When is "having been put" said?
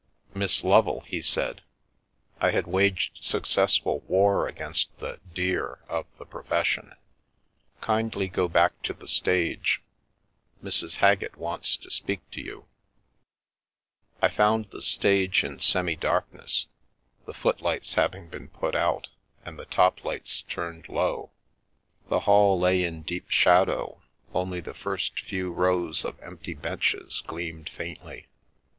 18.01-18.73